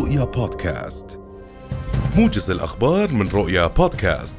[0.00, 1.20] رؤيا بودكاست.
[2.16, 4.38] موجز الأخبار من رؤيا بودكاست.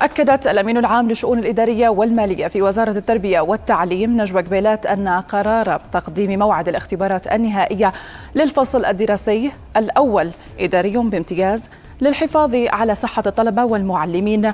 [0.00, 6.38] أكدت الأمين العام للشؤون الإدارية والمالية في وزارة التربية والتعليم نجوى قبيلات أن قرار تقديم
[6.38, 7.92] موعد الاختبارات النهائية
[8.34, 10.30] للفصل الدراسي الأول
[10.60, 11.64] إداري بامتياز
[12.00, 14.52] للحفاظ على صحة الطلبة والمعلمين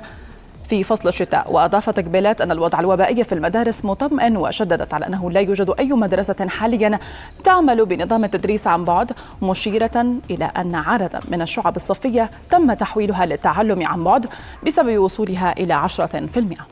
[0.71, 1.51] في فصل الشتاء.
[1.51, 6.47] وأضافت قبيلات أن الوضع الوبائي في المدارس مطمئن وشددت على أنه لا يوجد أي مدرسة
[6.47, 6.99] حاليا
[7.43, 9.11] تعمل بنظام التدريس عن بعد
[9.41, 14.25] مشيرة إلى أن عددا من الشعب الصفية تم تحويلها للتعلم عن بعد
[14.65, 16.67] بسبب وصولها إلى عشرة في المئة.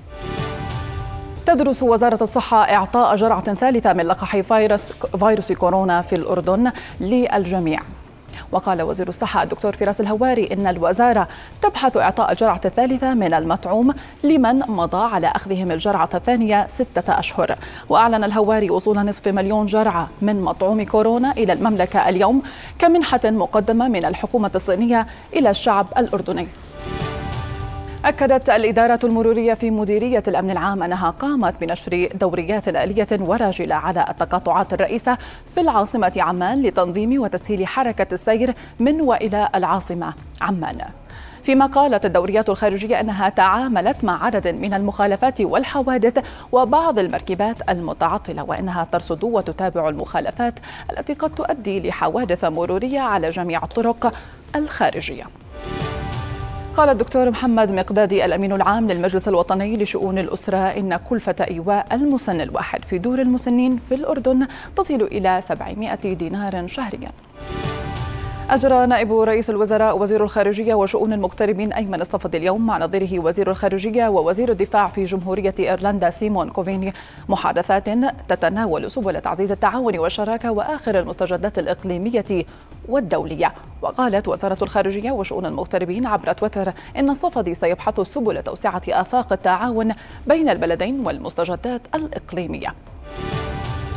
[1.45, 7.79] تدرس وزارة الصحة إعطاء جرعة ثالثة من لقاح فيروس فيروس كورونا في الأردن للجميع.
[8.51, 11.27] وقال وزير الصحة الدكتور فراس الهواري إن الوزارة
[11.61, 17.55] تبحث إعطاء الجرعة الثالثة من المطعوم لمن مضى على أخذهم الجرعة الثانية ستة أشهر.
[17.89, 22.41] وأعلن الهواري وصول نصف مليون جرعة من مطعوم كورونا إلى المملكة اليوم
[22.79, 26.47] كمنحة مقدمة من الحكومة الصينية إلى الشعب الأردني.
[28.05, 34.73] أكدت الإدارة المرورية في مديرية الأمن العام أنها قامت بنشر دوريات آلية وراجلة على التقاطعات
[34.73, 35.17] الرئيسة
[35.55, 40.81] في العاصمة عمان لتنظيم وتسهيل حركة السير من وإلى العاصمة عمان.
[41.43, 48.87] فيما قالت الدوريات الخارجية أنها تعاملت مع عدد من المخالفات والحوادث وبعض المركبات المتعطلة وأنها
[48.91, 50.53] ترصد وتتابع المخالفات
[50.91, 54.13] التي قد تؤدي لحوادث مرورية على جميع الطرق
[54.55, 55.23] الخارجية.
[56.79, 62.85] قال الدكتور محمد مقدادي الأمين العام للمجلس الوطني لشؤون الأسرة إن كلفة إيواء المسن الواحد
[62.85, 67.11] في دور المسنين في الأردن تصل إلى 700 دينار شهرياً.
[68.49, 74.07] أجرى نائب رئيس الوزراء وزير الخارجية وشؤون المغتربين أيمن الصفدي اليوم مع نظيره وزير الخارجية
[74.07, 76.93] ووزير الدفاع في جمهورية إيرلندا سيمون كوفيني.
[77.29, 77.89] محادثات
[78.27, 82.45] تتناول سبل تعزيز التعاون والشراكة وآخر المستجدات الإقليمية
[82.89, 83.53] والدولية.
[83.81, 89.93] وقالت وزارة الخارجية وشؤون المغتربين عبر تويتر إن الصفدي سيبحث سبل توسعة آفاق التعاون
[90.27, 92.75] بين البلدين والمستجدات الإقليمية.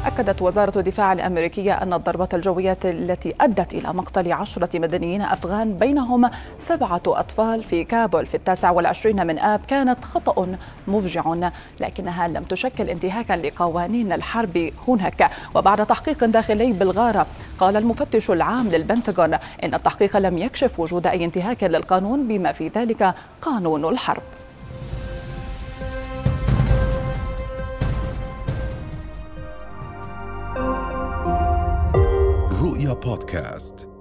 [0.06, 6.30] أكدت وزارة الدفاع الأمريكية أن الضربات الجوية التي أدت إلى مقتل عشرة مدنيين أفغان بينهم
[6.58, 10.56] سبعة أطفال في كابول في التاسع والعشرين من آب كانت خطأ
[10.88, 15.30] مفجع لكنها لم تشكل انتهاكا لقوانين الحرب هناك.
[15.54, 17.26] وبعد تحقيق داخلي بالغارة
[17.58, 23.14] قال المفتش العام للبنتاغون إن التحقيق لم يكشف وجود أي انتهاك للقانون بما في ذلك
[23.42, 24.22] قانون الحرب.
[32.62, 33.91] رؤيا بودكاست.